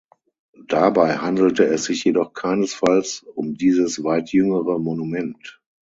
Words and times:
Dabei 0.67 1.17
handelte 1.19 1.63
es 1.65 1.83
sich 1.83 2.03
jedoch 2.05 2.33
keinesfalls 2.33 3.21
um 3.35 3.53
dieses 3.53 4.03
weit 4.03 4.31
jüngere 4.31 4.79
Monument. 4.79 5.61